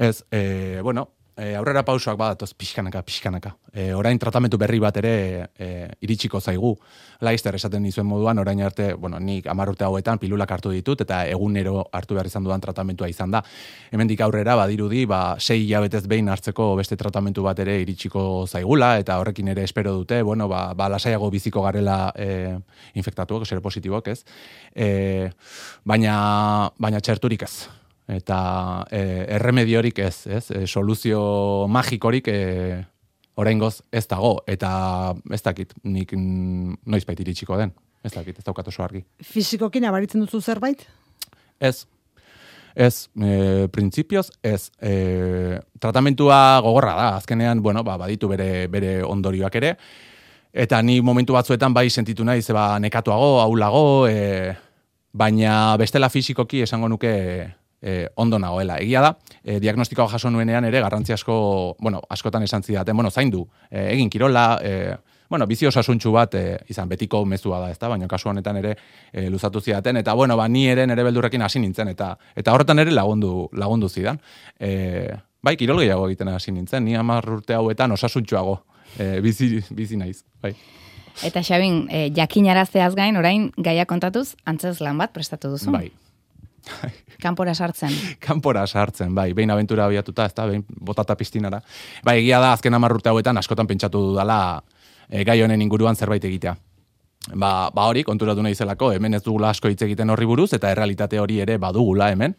Ez, 0.00 0.24
e, 0.30 0.80
bueno, 0.82 1.10
e, 1.36 1.54
aurrera 1.56 1.82
pausoak 1.84 2.16
badatoz 2.16 2.54
pixkanaka, 2.56 3.02
pixkanaka. 3.04 3.50
E, 3.68 3.90
orain 3.92 4.18
tratamentu 4.18 4.56
berri 4.56 4.78
bat 4.80 4.96
ere 4.96 5.12
e, 5.52 5.66
iritsiko 6.00 6.40
zaigu. 6.40 6.70
Laizter 7.20 7.58
esaten 7.58 7.84
dizuen 7.84 8.06
moduan, 8.08 8.38
orain 8.40 8.62
arte, 8.64 8.94
bueno, 8.94 9.18
nik 9.20 9.44
amar 9.52 9.68
urte 9.74 9.84
hauetan 9.84 10.16
pilulak 10.22 10.54
hartu 10.56 10.72
ditut, 10.72 11.02
eta 11.04 11.18
egunero 11.28 11.82
hartu 11.92 12.16
behar 12.16 12.30
izan 12.30 12.46
dudan 12.48 12.64
tratamentua 12.64 13.10
izan 13.12 13.34
da. 13.36 13.42
Hemendik 13.92 14.22
aurrera, 14.24 14.54
badirudi, 14.56 15.04
ba, 15.04 15.36
sei 15.38 15.66
jabetez 15.68 16.06
behin 16.08 16.30
hartzeko 16.32 16.70
beste 16.80 16.96
tratamentu 16.96 17.44
bat 17.44 17.60
ere 17.60 17.76
iritsiko 17.82 18.46
zaigula, 18.48 18.94
eta 19.02 19.18
horrekin 19.20 19.52
ere 19.52 19.66
espero 19.68 19.92
dute, 19.98 20.22
bueno, 20.22 20.48
ba, 20.48 20.70
ba 20.72 20.88
lasaiago 20.96 21.28
biziko 21.28 21.60
garela 21.68 22.06
e, 22.16 22.56
infektatuak, 22.96 23.44
positiboak 23.60 24.08
ez. 24.08 24.24
E, 24.72 25.28
baina, 25.84 26.70
baina 26.80 27.04
txerturik 27.04 27.44
ez 27.44 27.79
eta 28.10 28.86
e, 28.90 29.02
erremediorik 29.36 30.00
ez, 30.02 30.26
ez? 30.26 30.46
E, 30.50 30.66
soluzio 30.66 31.20
magikorik 31.70 32.28
e, 32.28 32.40
oraingoz 33.40 33.80
ez 33.92 34.06
dago 34.10 34.40
eta 34.50 34.70
ez 35.32 35.40
dakit 35.42 35.72
nik 35.84 36.12
noiz 36.16 37.04
bait 37.06 37.22
iritsiko 37.22 37.58
den. 37.60 37.72
Ez 38.04 38.14
dakit, 38.14 38.38
ez 38.38 38.44
daukat 38.44 38.68
oso 38.70 38.82
argi. 38.82 39.02
Fizikokin 39.20 39.84
abaritzen 39.84 40.22
duzu 40.24 40.40
zerbait? 40.40 40.86
Ez. 41.60 41.84
Ez, 42.74 43.10
e, 43.20 43.66
printzipioz, 43.72 44.30
ez. 44.46 44.70
E, 44.80 45.58
tratamentua 45.82 46.60
gogorra 46.64 46.94
da, 46.96 47.08
azkenean, 47.18 47.60
bueno, 47.62 47.82
ba, 47.84 47.98
baditu 48.00 48.30
bere, 48.30 48.68
bere 48.72 49.00
ondorioak 49.04 49.58
ere, 49.60 49.74
eta 50.52 50.80
ni 50.82 51.00
momentu 51.04 51.34
batzuetan 51.36 51.74
bai 51.74 51.88
sentitu 51.90 52.24
nahi, 52.24 52.42
zeba 52.42 52.78
nekatuago, 52.80 53.40
aulago, 53.42 53.84
e, 54.08 54.54
baina 55.12 55.76
bestela 55.76 56.08
fizikoki 56.08 56.62
esango 56.62 56.88
nuke 56.88 57.12
e, 57.82 58.08
ondo 58.16 58.38
nagoela. 58.38 58.78
Egia 58.78 59.00
da, 59.00 59.14
e, 59.42 59.58
diagnostikoa 59.60 60.08
jaso 60.08 60.30
nuenean 60.30 60.64
ere 60.64 60.80
garrantzi 60.80 61.12
asko, 61.12 61.76
bueno, 61.80 62.02
askotan 62.08 62.42
esan 62.42 62.62
zidaten, 62.62 62.96
bueno, 62.96 63.10
zaindu, 63.10 63.46
e, 63.70 63.92
egin 63.92 64.10
kirola, 64.10 64.58
e, 64.62 64.96
bueno, 65.30 65.46
bizi 65.46 65.68
osasuntxu 65.70 66.10
bat 66.12 66.34
e, 66.34 66.42
izan 66.68 66.90
betiko 66.90 67.22
mezua 67.24 67.60
da, 67.62 67.70
ezta? 67.70 67.88
Baina 67.88 68.08
kasu 68.10 68.28
honetan 68.32 68.58
ere 68.58 68.74
e, 69.12 69.28
luzatu 69.30 69.62
zidaten 69.62 69.96
eta 70.02 70.14
bueno, 70.18 70.36
ba 70.36 70.48
ni 70.48 70.66
ere 70.68 70.86
nere 70.90 71.04
beldurrekin 71.06 71.42
hasi 71.46 71.62
nintzen 71.62 71.88
eta 71.88 72.16
eta 72.36 72.52
horretan 72.52 72.82
ere 72.82 72.90
lagundu 72.90 73.48
lagundu 73.52 73.88
zidan. 73.88 74.18
E, 74.58 75.06
bai, 75.42 75.56
kirol 75.56 75.78
gehiago 75.84 76.08
egiten 76.10 76.34
hasi 76.34 76.52
nintzen, 76.52 76.84
ni 76.84 76.98
10 76.98 77.32
urte 77.38 77.54
hauetan 77.54 77.94
osasuntxuago 77.94 78.58
e, 78.98 79.20
bizi 79.22 79.62
bizi 79.70 79.96
naiz, 79.96 80.24
bai. 80.42 80.56
Eta 81.26 81.42
Xabin, 81.46 81.84
e, 81.90 82.08
jakinarazeaz 82.16 82.94
gain 82.98 83.16
orain 83.16 83.50
gaia 83.56 83.86
kontatuz 83.86 84.34
antzez 84.44 84.80
lan 84.80 84.98
bat 84.98 85.14
prestatu 85.14 85.54
duzu. 85.54 85.70
Bai. 85.70 85.90
Kanpora 87.22 87.54
sartzen. 87.54 87.92
Kanpora 88.26 88.66
sartzen, 88.66 89.14
bai. 89.14 89.32
Behin 89.36 89.50
abentura 89.50 89.86
abiatuta, 89.86 90.26
ez 90.26 90.34
da, 90.34 90.46
behin 90.50 90.64
botata 90.80 91.16
piztinara. 91.16 91.60
Bai, 92.04 92.18
egia 92.22 92.40
da, 92.40 92.54
azken 92.56 92.74
amarrurte 92.74 93.12
hauetan, 93.12 93.38
askotan 93.40 93.68
pentsatu 93.70 94.02
dudala 94.10 94.40
e, 95.08 95.24
gai 95.24 95.40
honen 95.42 95.62
inguruan 95.62 95.96
zerbait 95.96 96.24
egitea. 96.24 96.56
Ba, 97.36 97.70
ba 97.74 97.86
hori, 97.90 98.02
konturatu 98.04 98.42
nahi 98.42 98.56
zelako, 98.56 98.94
hemen 98.96 99.18
ez 99.18 99.22
dugula 99.22 99.50
asko 99.52 99.68
hitz 99.68 99.82
egiten 99.84 100.10
horri 100.10 100.26
buruz, 100.26 100.52
eta 100.56 100.70
errealitate 100.72 101.20
hori 101.20 101.40
ere 101.44 101.58
badugula 101.60 102.08
hemen. 102.14 102.36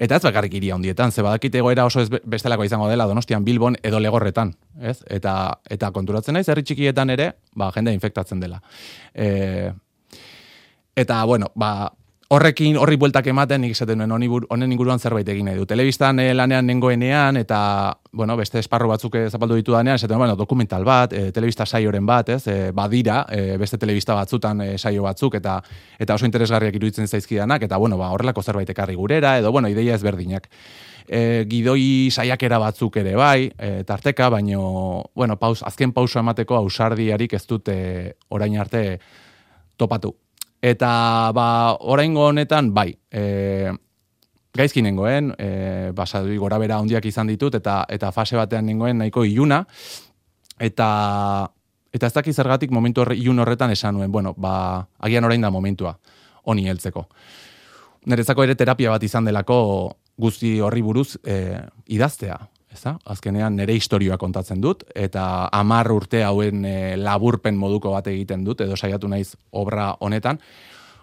Eta 0.00 0.16
ez 0.16 0.24
bakarrik 0.24 0.54
iria 0.56 0.74
hondietan, 0.74 1.12
ze 1.12 1.22
badakite 1.22 1.60
egoera 1.60 1.84
oso 1.84 2.00
ez 2.00 2.08
bestelako 2.08 2.64
izango 2.64 2.88
dela 2.88 3.04
Donostian 3.06 3.44
Bilbon 3.44 3.76
edo 3.84 4.00
Legorretan, 4.00 4.54
ez? 4.80 4.96
Eta 5.06 5.60
eta 5.68 5.90
konturatzen 5.92 6.34
naiz 6.34 6.48
herri 6.48 6.64
txikietan 6.64 7.12
ere, 7.12 7.34
ba 7.54 7.68
jende 7.74 7.92
infektatzen 7.92 8.40
dela. 8.40 8.62
E, 9.12 9.70
eta 10.96 11.20
bueno, 11.28 11.52
ba 11.54 11.90
horrekin 12.30 12.76
horri 12.78 12.94
bueltak 12.94 13.26
ematen 13.26 13.64
nik 13.64 13.72
esaten 13.74 13.98
nuen 13.98 14.12
honen 14.54 14.72
inguruan 14.72 15.00
zerbait 15.02 15.28
egin 15.28 15.48
nahi 15.50 15.58
du. 15.58 15.64
Telebistan 15.66 16.20
eh, 16.22 16.28
lanean 16.34 16.66
nengoenean 16.66 17.36
eta 17.40 17.58
bueno, 18.12 18.36
beste 18.38 18.60
esparru 18.62 18.86
batzuk 18.92 19.16
eh, 19.18 19.24
zapaldu 19.30 19.56
ditu 19.58 19.74
danean, 19.74 19.98
esaten 19.98 20.18
bueno, 20.18 20.36
dokumental 20.38 20.86
bat, 20.86 21.12
e, 21.12 21.32
telebista 21.34 21.66
saioren 21.66 22.06
bat, 22.06 22.30
ez? 22.36 22.44
E, 22.46 22.70
badira, 22.74 23.24
e, 23.34 23.56
beste 23.58 23.80
telebista 23.82 24.14
batzutan 24.14 24.62
e, 24.62 24.68
saio 24.78 25.02
batzuk 25.02 25.34
eta 25.40 25.56
eta 25.98 26.14
oso 26.14 26.26
interesgarriak 26.26 26.78
iruditzen 26.78 27.08
zaizkidanak 27.08 27.66
eta 27.66 27.82
bueno, 27.82 27.98
ba 27.98 28.12
horrelako 28.14 28.46
zerbait 28.46 28.70
ekarri 28.70 28.94
gurera 28.94 29.36
edo 29.42 29.50
bueno, 29.50 29.68
ideia 29.68 29.98
ezberdinak. 29.98 30.46
E, 31.08 31.44
gidoi 31.50 32.10
saiakera 32.14 32.62
batzuk 32.62 33.02
ere 33.02 33.16
bai, 33.18 33.50
e, 33.58 33.82
tarteka, 33.82 34.30
baino 34.30 35.10
bueno, 35.14 35.34
paus, 35.36 35.64
azken 35.66 35.90
pauso 35.92 36.22
emateko 36.22 36.62
ausardiarik 36.62 37.34
ez 37.34 37.46
dute 37.50 37.78
orain 38.30 38.58
arte 38.58 39.00
topatu. 39.76 40.14
Eta 40.60 41.32
ba, 41.32 41.76
oraingo 41.80 42.26
honetan 42.28 42.74
bai, 42.76 42.92
e, 43.10 43.72
gaizki 44.52 44.82
nengoen, 44.84 45.32
e, 45.38 45.90
basadui 45.96 46.36
gora 46.36 46.58
bera 46.60 46.76
handiak 46.76 47.06
izan 47.08 47.30
ditut, 47.32 47.56
eta 47.56 47.84
eta 47.88 48.10
fase 48.12 48.36
batean 48.36 48.66
nengoen 48.68 49.00
nahiko 49.00 49.24
iluna, 49.24 49.62
eta 50.58 50.88
eta 51.90 52.06
ez 52.06 52.12
dakiz 52.14 52.36
zergatik 52.36 52.70
momentu 52.70 53.00
horre, 53.02 53.16
ilun 53.16 53.40
horretan 53.40 53.72
esan 53.72 53.96
nuen, 53.96 54.12
bueno, 54.12 54.34
ba, 54.36 54.86
agian 55.00 55.24
orain 55.24 55.40
da 55.40 55.50
momentua, 55.50 55.96
honi 56.44 56.68
heltzeko. 56.68 57.06
Neretzako 58.06 58.44
ere 58.44 58.54
terapia 58.54 58.92
bat 58.92 59.02
izan 59.02 59.24
delako 59.24 59.96
guzti 60.20 60.58
horri 60.60 60.82
buruz 60.84 61.16
e, 61.24 61.56
idaztea, 61.88 62.36
ez 62.70 62.82
Azkenean 63.04 63.56
nere 63.56 63.74
historioa 63.74 64.16
kontatzen 64.18 64.60
dut, 64.60 64.84
eta 64.94 65.48
amar 65.52 65.90
urte 65.92 66.22
hauen 66.24 66.64
e, 66.64 66.96
laburpen 66.96 67.56
moduko 67.58 67.90
bat 67.90 68.06
egiten 68.06 68.44
dut, 68.44 68.60
edo 68.60 68.76
saiatu 68.76 69.08
naiz 69.08 69.34
obra 69.50 69.96
honetan, 70.00 70.38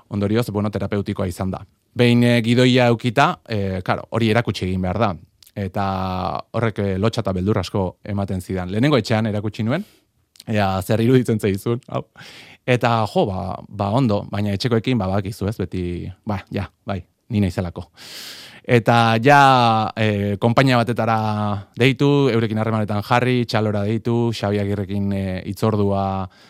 ondorioz, 0.10 0.50
bueno, 0.52 0.72
terapeutikoa 0.72 1.28
izan 1.28 1.52
da. 1.52 1.66
Behin 1.98 2.24
e, 2.24 2.42
gidoia 2.46 2.88
eukita, 2.94 3.40
e, 3.50 3.82
karo, 3.84 4.08
hori 4.12 4.32
erakutsi 4.32 4.66
egin 4.70 4.82
behar 4.82 5.00
da, 5.02 5.12
eta 5.58 5.86
horrek 6.54 6.80
e, 6.80 6.90
lotxa 6.98 7.26
eta 7.26 7.34
beldur 7.36 7.60
asko 7.60 7.86
ematen 8.06 8.42
zidan. 8.42 8.72
Lehenengo 8.72 8.98
etxean 8.98 9.28
erakutsi 9.28 9.66
nuen, 9.68 9.84
ea 10.48 10.70
zer 10.82 11.04
iruditzen 11.04 11.40
zaizun, 11.40 11.82
hau. 11.92 12.06
Eta 12.68 13.02
jo, 13.12 13.26
ba, 13.28 13.58
ba 13.68 13.92
ondo, 13.96 14.24
baina 14.32 14.56
etxekoekin 14.56 15.00
ba 15.00 15.08
bakizu, 15.12 15.48
ez 15.52 15.58
beti, 15.60 15.84
ba, 16.28 16.42
ja, 16.54 16.70
bai, 16.88 17.02
ni 17.30 17.44
naizelako. 17.44 17.90
Eta 18.68 19.16
ja 19.24 19.94
e, 19.96 20.36
konpainia 20.44 20.76
batetara 20.76 21.14
deitu, 21.80 22.28
eurekin 22.28 22.60
harremanetan 22.60 23.00
jarri, 23.00 23.46
txalora 23.48 23.86
deitu, 23.88 24.34
Xabi 24.36 24.60
Agirrekin 24.60 25.06
e, 25.16 25.22
itzordua 25.48 26.02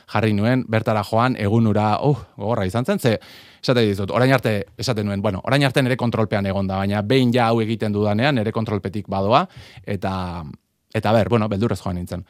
jarri 0.10 0.34
nuen, 0.34 0.64
bertara 0.66 1.04
joan, 1.06 1.36
egunura, 1.38 1.92
uh, 2.02 2.18
gogorra 2.42 2.66
izan 2.66 2.90
zen, 2.90 2.98
ze, 2.98 3.14
esate 3.62 3.86
dizut, 3.86 4.10
orain 4.10 4.34
arte, 4.34 4.56
esaten 4.82 5.06
nuen, 5.06 5.22
bueno, 5.22 5.44
orain 5.46 5.68
arte 5.70 5.86
nere 5.86 5.94
kontrolpean 5.94 6.50
egonda, 6.50 6.82
baina 6.82 7.06
behin 7.06 7.30
ja 7.38 7.52
hau 7.52 7.62
egiten 7.62 7.94
dudanean, 7.94 8.42
nere 8.42 8.52
kontrolpetik 8.52 9.06
badoa, 9.14 9.46
eta, 9.86 10.18
eta 10.98 11.14
ber, 11.14 11.30
bueno, 11.30 11.46
beldurrez 11.54 11.84
joan 11.86 12.02
nintzen. 12.02 12.26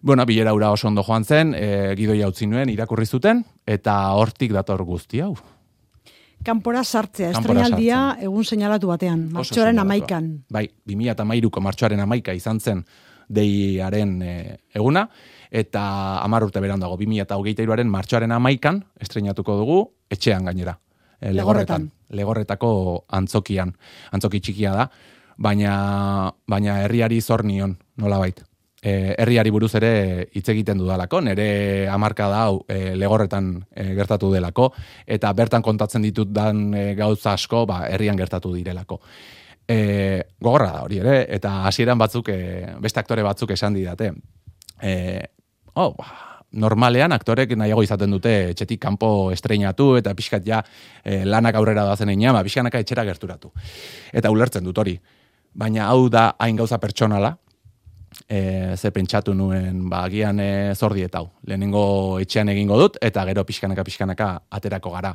Bueno, 0.00 0.30
bilera 0.30 0.54
ura 0.54 0.70
oso 0.70 0.86
ondo 0.86 1.02
joan 1.02 1.26
zen, 1.26 1.56
e, 1.58 1.94
gidoia 1.98 2.30
utzi 2.30 2.46
nuen, 2.46 2.70
irakurri 2.70 3.10
zuten, 3.10 3.42
eta 3.66 3.98
hortik 4.14 4.54
dator 4.54 4.86
guzti 4.86 5.26
hau 5.26 5.34
kanpora 6.48 6.82
sartzea, 6.84 7.32
estrenaldia 7.36 8.00
egun 8.24 8.46
seinalatu 8.46 8.90
batean, 8.90 9.26
martxoaren 9.34 9.78
amaikan. 9.82 10.30
Bai, 10.52 10.66
2008ko 10.88 11.62
martxoaren 11.64 12.02
amaika 12.04 12.34
izan 12.36 12.60
zen 12.60 12.82
deiaren 13.28 14.14
e, 14.24 14.34
eguna, 14.80 15.04
eta 15.50 15.82
amar 16.24 16.46
urte 16.48 16.62
beran 16.64 16.80
dago, 16.80 16.96
2008aren 17.00 17.92
martxoaren 17.92 18.32
amaikan 18.32 18.82
estrenatuko 19.00 19.58
dugu, 19.60 19.78
etxean 20.10 20.48
gainera. 20.48 20.78
E, 21.20 21.32
legorretan. 21.36 21.88
Legorretako 22.16 22.72
antzokian. 23.18 23.74
Antzoki 24.16 24.40
txikia 24.40 24.72
da, 24.76 24.90
baina, 25.36 25.72
baina 26.48 26.82
herriari 26.86 27.20
zor 27.20 27.44
nion, 27.44 27.76
nola 28.00 28.22
baita 28.22 28.48
e, 28.82 29.14
herriari 29.18 29.50
buruz 29.50 29.72
ere 29.78 30.28
hitz 30.32 30.46
egiten 30.52 30.78
dudalako, 30.78 31.20
nire 31.24 31.88
amarka 31.90 32.28
da 32.30 32.44
hau 32.46 32.62
e, 32.68 32.94
legorretan 32.98 33.50
e, 33.74 33.88
gertatu 33.98 34.30
delako, 34.32 34.70
eta 35.06 35.32
bertan 35.36 35.64
kontatzen 35.64 36.04
ditut 36.04 36.30
dan 36.32 36.68
e, 36.74 36.92
gauza 36.98 37.34
asko, 37.34 37.64
ba, 37.66 37.84
herrian 37.88 38.18
gertatu 38.18 38.54
direlako. 38.54 39.00
E, 39.68 40.22
gogorra 40.40 40.70
da 40.72 40.84
hori 40.86 41.02
ere, 41.02 41.18
eta 41.34 41.62
hasieran 41.68 41.98
batzuk, 41.98 42.30
e, 42.32 42.78
beste 42.80 43.02
aktore 43.02 43.26
batzuk 43.26 43.52
esan 43.56 43.76
didate. 43.76 44.12
E, 44.82 44.94
oh, 45.74 45.92
ba, 45.98 46.08
normalean 46.58 47.12
aktorek 47.12 47.52
nahiago 47.60 47.82
izaten 47.84 48.14
dute 48.14 48.34
etxetik 48.54 48.80
kanpo 48.80 49.30
estreinatu 49.34 49.90
eta 49.98 50.14
pixkat 50.16 50.46
ja 50.46 50.62
e, 51.04 51.24
lanak 51.28 51.58
aurrera 51.58 51.84
doazen 51.84 52.14
einan, 52.14 52.38
ba, 52.38 52.44
pixkanaka 52.46 52.80
etxera 52.80 53.04
gerturatu. 53.04 53.52
Eta 54.12 54.30
ulertzen 54.32 54.64
dut 54.64 54.78
hori. 54.78 54.96
Baina 55.58 55.88
hau 55.90 56.08
da 56.12 56.30
hain 56.38 56.56
gauza 56.56 56.78
pertsonala, 56.78 57.34
e, 58.28 58.76
ze 58.76 58.90
pentsatu 58.92 59.34
nuen 59.34 59.88
ba, 59.88 60.04
agian 60.04 60.40
e, 60.40 60.74
zordietau. 60.76 61.30
Lehenengo 61.48 62.18
etxean 62.20 62.52
egingo 62.52 62.78
dut, 62.78 63.00
eta 63.00 63.24
gero 63.30 63.44
pixkanaka 63.48 63.84
pixkanaka 63.84 64.28
aterako 64.50 64.92
gara. 64.92 65.14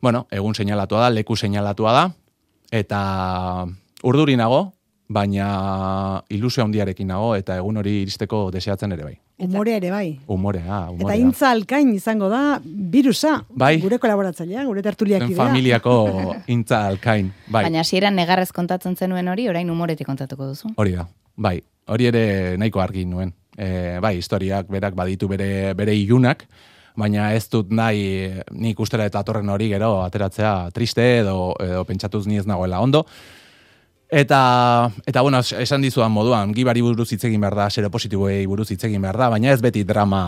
Bueno, 0.00 0.26
egun 0.30 0.54
seinalatua 0.54 1.06
da, 1.06 1.10
leku 1.10 1.36
seinalatua 1.36 1.92
da, 1.92 2.06
eta 2.70 3.02
urduri 4.06 4.36
nago, 4.38 4.70
baina 5.08 6.22
ilusio 6.30 6.64
handiarekin 6.64 7.08
nago, 7.08 7.34
eta 7.38 7.56
egun 7.58 7.78
hori 7.82 8.00
iristeko 8.04 8.48
deseatzen 8.54 8.92
ere 8.94 9.04
bai. 9.06 9.16
Umore 9.42 9.74
ere 9.76 9.90
bai. 9.92 10.06
Umore, 10.32 10.62
ah, 10.64 10.86
umore. 10.90 11.10
Eta 11.10 11.16
intza 11.20 11.50
alkain 11.52 11.90
izango 11.92 12.30
da, 12.32 12.58
virusa, 12.64 13.42
bai. 13.50 13.76
gure 13.82 13.98
kolaboratzailea, 14.00 14.64
gure 14.64 14.82
tertuliak 14.82 15.26
idea. 15.26 15.36
familiako 15.36 15.96
intza 16.56 16.86
alkain, 16.86 17.32
bai. 17.48 17.66
Baina 17.66 17.84
hasieran 17.84 18.16
negarrez 18.16 18.50
kontatzen 18.56 18.96
zenuen 18.96 19.28
hori, 19.28 19.48
orain 19.48 19.70
umoretik 19.70 20.08
kontatuko 20.08 20.52
duzu. 20.52 20.72
Hori 20.76 20.96
da, 20.96 21.08
bai 21.36 21.60
hori 21.88 22.08
ere 22.10 22.56
nahiko 22.58 22.80
argi 22.82 23.04
nuen. 23.06 23.32
E, 23.56 23.98
bai, 24.02 24.16
historiak 24.18 24.68
berak 24.68 24.94
baditu 24.94 25.28
bere, 25.28 25.72
bere 25.74 25.94
ilunak, 25.96 26.44
baina 26.96 27.30
ez 27.36 27.46
dut 27.52 27.70
nahi 27.72 28.28
nik 28.56 28.80
ustera 28.80 29.06
eta 29.08 29.20
atorren 29.20 29.48
hori 29.52 29.68
gero 29.72 30.00
ateratzea 30.02 30.70
triste 30.76 31.06
edo, 31.20 31.54
edo 31.60 31.84
pentsatuz 31.88 32.26
ni 32.26 32.40
ez 32.40 32.46
nagoela 32.48 32.80
ondo. 32.80 33.06
Eta, 34.06 34.90
eta 35.02 35.22
bueno, 35.22 35.40
esan 35.40 35.82
dizuan 35.82 36.12
moduan, 36.14 36.52
gibari 36.54 36.82
buruz 36.84 37.08
hitz 37.12 37.24
egin 37.26 37.42
behar 37.42 37.56
da, 37.58 37.70
seropositiboei 37.70 38.44
buruz 38.46 38.68
hitz 38.70 38.84
egin 38.86 39.02
behar 39.02 39.18
da, 39.18 39.30
baina 39.34 39.50
ez 39.50 39.60
beti 39.62 39.82
drama, 39.84 40.20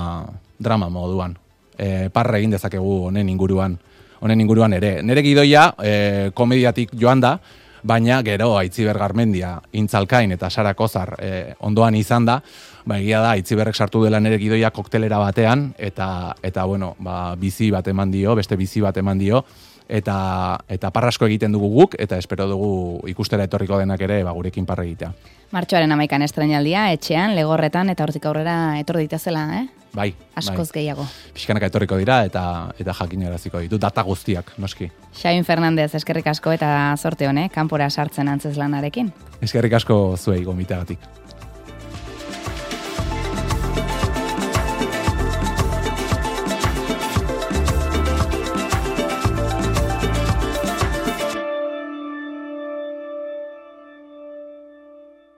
drama 0.59 0.89
moduan. 0.91 1.37
E, 1.79 2.09
parra 2.11 2.41
egin 2.41 2.57
dezakegu 2.57 3.05
honen 3.07 3.29
inguruan, 3.31 3.77
honen 4.19 4.41
inguruan 4.43 4.75
ere. 4.75 4.97
Nere 5.07 5.23
gidoia, 5.23 5.69
e, 5.79 5.93
komediatik 6.35 6.97
joan 6.99 7.23
da, 7.23 7.37
baina 7.83 8.23
gero 8.23 8.57
Aitziber 8.59 8.99
Garmendia 8.99 9.57
intzalkain 9.73 10.33
eta 10.33 10.51
Sara 10.51 10.75
Kozar 10.75 11.15
e, 11.21 11.55
ondoan 11.61 11.95
izan 11.95 12.27
da, 12.29 12.41
ba 12.85 12.99
egia 12.99 13.21
da 13.25 13.33
Aitziberrek 13.37 13.77
sartu 13.77 14.05
dela 14.05 14.21
nere 14.21 14.39
gidoia 14.39 14.71
koktelera 14.71 15.19
batean 15.19 15.73
eta 15.79 16.35
eta 16.43 16.65
bueno, 16.65 16.95
ba, 16.99 17.35
bizi 17.37 17.71
bat 17.71 17.89
eman 17.89 18.11
dio, 18.11 18.35
beste 18.35 18.57
bizi 18.57 18.81
bat 18.81 18.97
eman 18.97 19.19
dio 19.19 19.45
eta 19.89 20.59
eta 20.69 20.91
parrasko 20.93 21.27
egiten 21.27 21.53
dugu 21.53 21.71
guk 21.73 21.97
eta 21.99 22.19
espero 22.21 22.47
dugu 22.49 23.01
ikustera 23.09 23.49
etorriko 23.49 23.79
denak 23.81 24.01
ere 24.05 24.23
ba 24.25 24.37
gurekin 24.37 24.67
parra 24.67 24.85
egitea. 24.85 25.13
Martxoaren 25.51 25.93
amaikan 25.93 26.23
estrenaldia, 26.23 26.91
etxean, 26.93 27.35
legorretan, 27.35 27.89
eta 27.89 28.05
hortik 28.05 28.27
aurrera 28.29 28.79
etor 28.81 28.99
ditazela, 29.01 29.47
eh? 29.63 29.78
Bai. 29.99 30.13
Askoz 30.39 30.69
bai. 30.69 30.81
gehiago. 30.81 31.07
Piskanaka 31.35 31.73
etorriko 31.73 31.99
dira, 31.99 32.21
eta 32.29 32.43
eta 32.79 32.95
jakin 33.01 33.25
eraziko 33.27 33.63
ditu, 33.65 33.81
data 33.83 34.05
guztiak, 34.07 34.55
noski. 34.63 34.91
Xain 35.19 35.45
Fernandez, 35.45 35.91
eskerrik 35.99 36.31
asko 36.31 36.55
eta 36.55 36.71
sorte 36.97 37.27
honek, 37.27 37.51
kanpora 37.55 37.91
sartzen 37.91 38.31
antzes 38.31 38.57
lanarekin. 38.61 39.11
Eskerrik 39.43 39.75
asko 39.81 39.99
zuei 40.17 40.45
gomiteagatik. 40.47 41.03